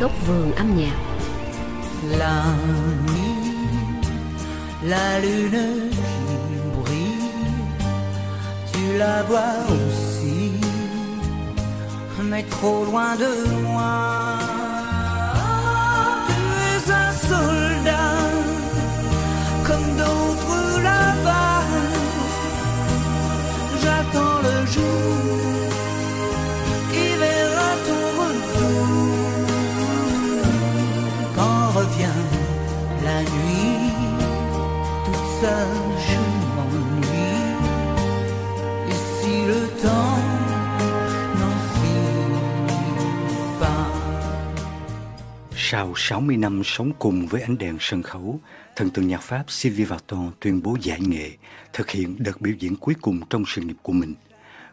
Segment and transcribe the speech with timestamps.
[0.00, 0.96] Góc vườn âm nhạc
[2.10, 2.44] La
[3.06, 4.04] nuit,
[4.82, 7.30] la lune qui brille,
[8.72, 10.52] tu la vois aussi,
[12.22, 14.38] mais trop loin de moi.
[16.26, 16.34] Tu
[16.68, 17.73] es un soldat,
[45.70, 48.40] Sau 60 năm sống cùng với ánh đèn sân khấu,
[48.76, 51.30] thần tượng nhạc Pháp Sylvie Vartan tuyên bố giải nghệ,
[51.72, 54.14] thực hiện đợt biểu diễn cuối cùng trong sự nghiệp của mình.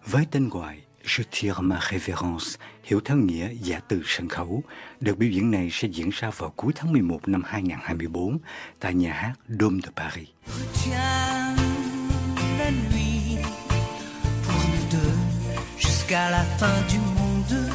[0.05, 2.45] Với tên gọi Je tire ma révérence,
[2.83, 4.63] hiểu theo nghĩa giả từ sân khấu,
[4.99, 8.37] đợt biểu diễn này sẽ diễn ra vào cuối tháng 11 năm 2024
[8.79, 10.27] tại nhà hát Dôme de Paris.
[10.73, 11.57] Tiens,
[12.59, 13.39] la nuit
[14.45, 15.13] pour nous deux
[15.79, 17.71] jusqu'à la fin du monde.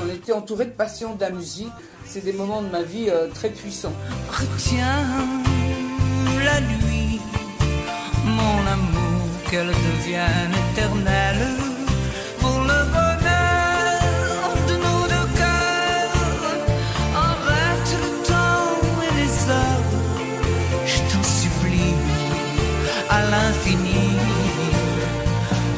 [0.00, 1.95] On était entouré de passion de la musique.
[2.08, 3.92] C'est des moments de ma vie euh, très puissants.
[4.30, 5.06] Retiens
[6.44, 7.20] la nuit,
[8.24, 11.46] mon amour, qu'elle devienne éternelle
[12.38, 16.56] pour le bonheur de nos deux cœurs.
[17.16, 18.70] Arrête le temps
[19.06, 19.92] et les heures,
[20.86, 21.94] je t'en supplie,
[23.10, 24.16] à l'infini.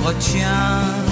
[0.05, 1.08] Retiens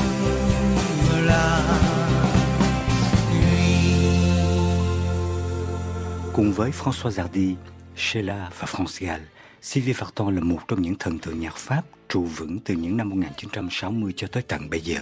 [6.37, 7.55] Cùng với François Zardy,
[7.97, 9.23] Sheila và France Gall,
[9.63, 13.09] Sylvie Vartan là một trong những thần tượng nhạc Pháp trụ vững từ những năm
[13.09, 15.01] 1960 cho tới tận bây giờ.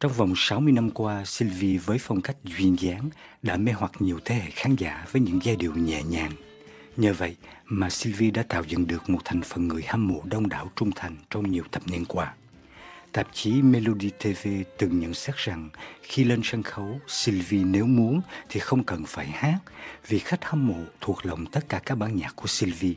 [0.00, 3.10] Trong vòng 60 năm qua, Sylvie với phong cách duyên dáng
[3.42, 6.32] đã mê hoặc nhiều thế hệ khán giả với những giai điệu nhẹ nhàng.
[6.96, 10.48] Nhờ vậy mà Sylvie đã tạo dựng được một thành phần người hâm mộ đông
[10.48, 12.34] đảo trung thành trong nhiều thập niên qua.
[13.12, 15.70] Tạp chí Melody TV từng nhận xét rằng
[16.02, 19.58] khi lên sân khấu, Sylvie nếu muốn thì không cần phải hát
[20.08, 22.94] vì khách hâm mộ thuộc lòng tất cả các bản nhạc của Sylvie.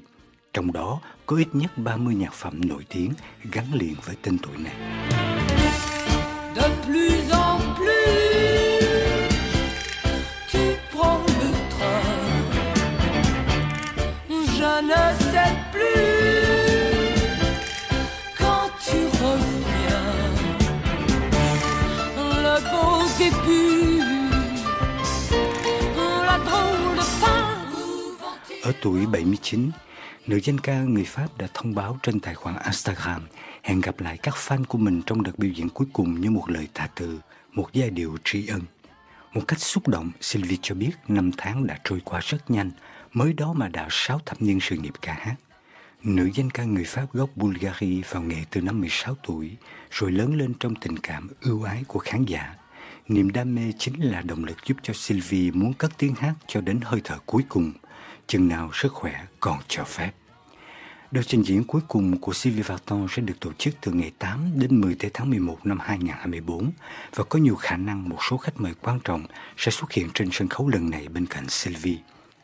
[0.53, 3.13] Trong đó có ít nhất 30 nhạc phẩm nổi tiếng
[3.51, 4.75] gắn liền với tên tuổi này.
[26.25, 27.55] La drôle de.
[28.63, 29.71] Ở tuổi 79,
[30.27, 33.21] nữ danh ca người Pháp đã thông báo trên tài khoản Instagram
[33.63, 36.49] hẹn gặp lại các fan của mình trong đợt biểu diễn cuối cùng như một
[36.49, 37.19] lời tạ từ,
[37.51, 38.61] một giai điệu tri ân.
[39.33, 42.71] Một cách xúc động, Sylvie cho biết năm tháng đã trôi qua rất nhanh,
[43.13, 45.35] mới đó mà đã 6 thập niên sự nghiệp ca hát.
[46.03, 49.51] Nữ danh ca người Pháp gốc Bulgaria vào nghề từ năm 16 tuổi,
[49.91, 52.55] rồi lớn lên trong tình cảm ưu ái của khán giả.
[53.07, 56.61] Niềm đam mê chính là động lực giúp cho Sylvie muốn cất tiếng hát cho
[56.61, 57.71] đến hơi thở cuối cùng,
[58.27, 60.11] chừng nào sức khỏe còn cho phép.
[61.11, 64.51] Đợt trình diễn cuối cùng của Sylvie Vartan sẽ được tổ chức từ ngày 8
[64.55, 66.71] đến 10 tháng 11 năm 2024
[67.15, 69.25] và có nhiều khả năng một số khách mời quan trọng
[69.57, 71.97] sẽ xuất hiện trên sân khấu lần này bên cạnh Sylvie,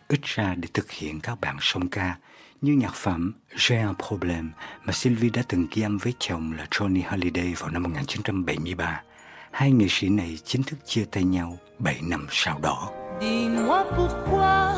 [0.08, 2.16] ít ra để thực hiện các bản song ca
[2.62, 4.50] như nhạc phẩm J'ai un problème
[4.86, 9.04] mà Sylvie đã từng ghi âm với chồng là Johnny Holiday vào năm 1973.
[9.52, 12.90] Hai nghệ sĩ này chính thức chia tay nhau 7 năm sau đó.
[13.22, 14.74] Dis-moi pourquoi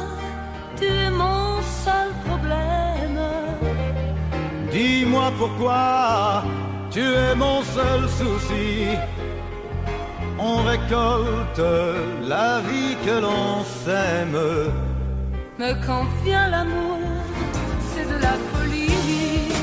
[0.80, 3.18] tu es mon seul problème.
[4.72, 6.44] Dis-moi pourquoi
[6.92, 8.88] tu es mon seul souci.
[10.40, 11.62] On récolte
[12.22, 14.38] la vie que l'on sème.
[15.58, 17.00] Mais quand vient l'amour,
[17.90, 19.54] c'est de la folie.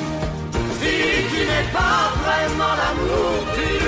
[0.80, 0.96] Si
[1.30, 3.79] tu n'es pas vraiment l'amour, tu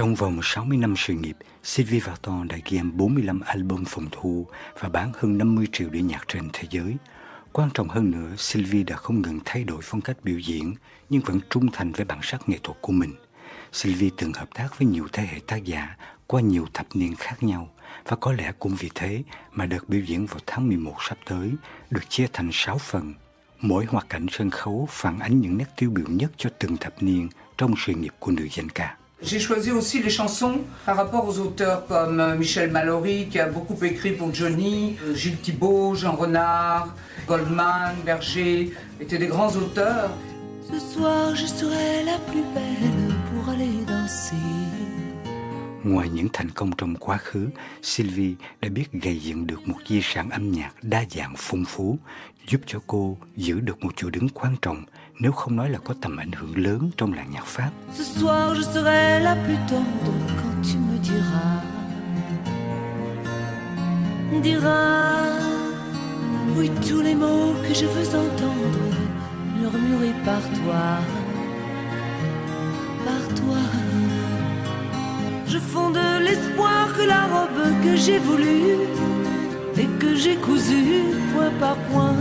[0.00, 4.46] Trong vòng 60 năm sự nghiệp, Sylvie Vartan đã ghi âm 45 album phòng thu
[4.78, 6.96] và bán hơn 50 triệu đĩa nhạc trên thế giới.
[7.52, 10.74] Quan trọng hơn nữa, Sylvie đã không ngừng thay đổi phong cách biểu diễn
[11.10, 13.14] nhưng vẫn trung thành với bản sắc nghệ thuật của mình.
[13.72, 17.42] Sylvie từng hợp tác với nhiều thế hệ tác giả qua nhiều thập niên khác
[17.42, 17.70] nhau
[18.08, 21.50] và có lẽ cũng vì thế mà đợt biểu diễn vào tháng 11 sắp tới
[21.90, 23.14] được chia thành 6 phần.
[23.60, 27.02] Mỗi hoạt cảnh sân khấu phản ánh những nét tiêu biểu nhất cho từng thập
[27.02, 28.99] niên trong sự nghiệp của nữ danh ca.
[29.22, 33.48] J'ai choisi aussi les chansons par rapport aux auteurs comme euh, Michel Mallory qui a
[33.48, 36.88] beaucoup écrit pour Johnny, euh, Gilles Thibault, Jean Renard,
[37.26, 40.10] Goldman, Berger, étaient des grands auteurs.
[40.72, 44.36] Ce soir, je serai la plus belle pour aller danser.
[45.84, 47.48] Ngoài những thành công trong quá khứ,
[47.82, 51.98] Sylvie đã biết gây dựng được một di sản âm nhạc đa dạng phong phú,
[52.48, 54.84] giúp cho cô giữ được một chỗ đứng quan trọng,
[57.92, 61.60] Ce soir, je serai la plus tendre quand tu me diras.
[64.42, 65.26] Diras,
[66.56, 68.96] oui, tous les mots que je veux entendre,
[69.60, 70.84] murmurés par toi.
[73.04, 73.62] Par toi.
[75.46, 78.88] Je fonde l'espoir que la robe que j'ai voulue
[79.76, 82.16] et que j'ai cousue point par point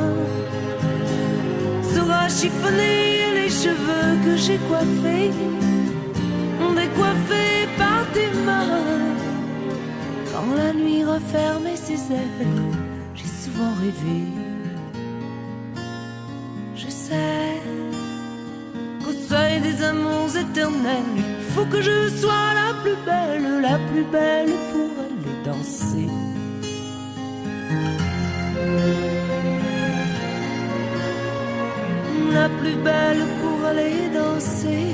[2.29, 5.31] et les cheveux que j'ai coiffés
[6.89, 9.15] décoiffés par tes mains.
[10.31, 12.47] Quand la nuit refermait ses ailes,
[13.15, 14.21] j'ai souvent rêvé.
[16.75, 17.61] Je sais
[19.03, 24.05] qu'au seuil des amours éternels, il faut que je sois la plus belle, la plus
[24.05, 26.08] belle pour aller danser.
[32.59, 34.93] Plus belle pour aller danser.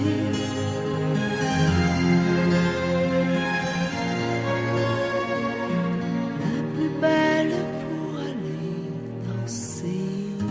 [6.39, 8.89] La plus belle pour aller
[9.27, 10.45] danser.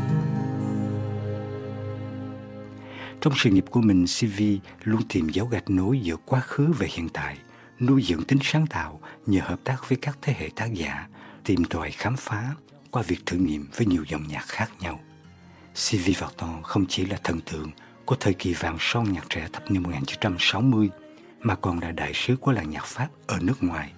[3.21, 6.87] Trong sự nghiệp của mình, Sylvie luôn tìm dấu gạch nối giữa quá khứ và
[6.91, 7.39] hiện tại,
[7.81, 11.09] nuôi dưỡng tính sáng tạo nhờ hợp tác với các thế hệ tác giả,
[11.45, 12.55] tìm tòi khám phá
[12.91, 15.01] qua việc thử nghiệm với nhiều dòng nhạc khác nhau.
[15.75, 17.71] Sylvie Vartan không chỉ là thần tượng
[18.05, 20.91] của thời kỳ vàng son nhạc trẻ thập niên 1960,
[21.41, 23.93] mà còn là đại sứ của làng nhạc Pháp ở nước ngoài.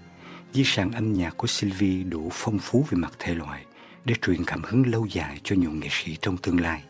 [0.53, 3.65] Di sản âm nhạc của Sylvie đủ phong phú về mặt thể loại
[4.05, 6.83] để truyền cảm hứng lâu dài cho nhiều nghệ sĩ trong tương lai.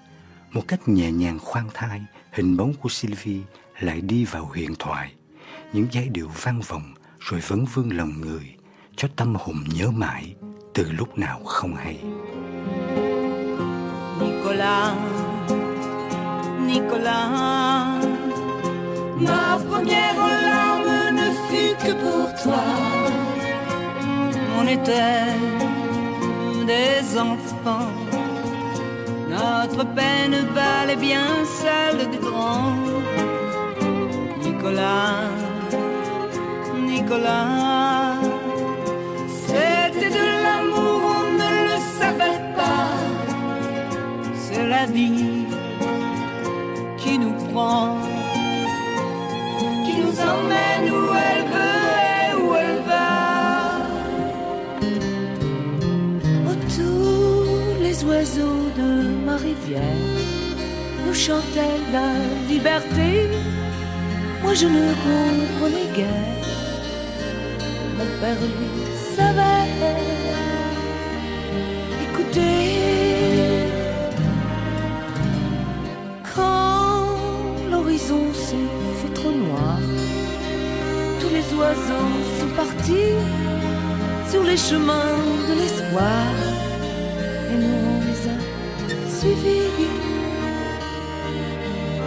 [0.50, 3.42] Một cách nhẹ nhàng khoan thai, hình bóng của Sylvie
[3.80, 5.12] lại đi vào huyền thoại.
[5.72, 8.54] Những giai điệu vang vọng rồi vấn vương lòng người,
[8.96, 10.34] cho tâm hồn nhớ mãi
[10.74, 12.04] từ lúc nào không hay.
[14.46, 14.94] Nicolas,
[16.60, 17.98] Nicolas,
[19.18, 22.64] ma première larme ne fut que pour toi.
[24.56, 25.34] On était
[26.64, 27.90] des enfants,
[29.28, 32.76] notre peine valait bien celle des grands.
[34.44, 35.24] Nicolas,
[36.76, 38.05] Nicolas,
[44.62, 45.46] la vie
[46.96, 47.98] qui nous prend,
[49.84, 53.06] qui nous emmène où elle veut et où elle va.
[56.76, 58.90] Tous les oiseaux de
[59.24, 60.04] ma rivière
[61.06, 62.08] nous chantaient la
[62.48, 63.28] liberté.
[64.42, 66.36] Moi je ne comprenais guère.
[67.98, 68.72] Mon père lui
[69.16, 69.70] savait.
[72.04, 72.95] Écoutez.
[81.58, 83.14] Oiseaux sont partis
[84.30, 86.26] sur les chemins de l'espoir.
[87.50, 88.38] Et nous on les a
[89.18, 89.90] suivis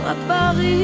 [0.08, 0.80] à Paris.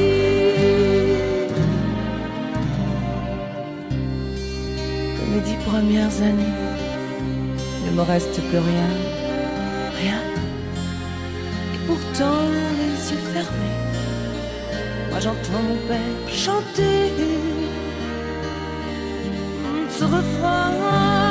[5.16, 6.56] Dans mes dix premières années,
[7.84, 8.90] il ne me reste plus rien,
[10.00, 10.20] rien.
[11.74, 12.42] Et pourtant,
[12.80, 13.78] les yeux fermés,
[15.10, 17.12] moi j'entends mon père chanter
[19.98, 21.25] ce refrain.